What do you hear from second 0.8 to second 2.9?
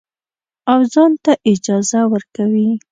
ځان ته اجازه ورکوي.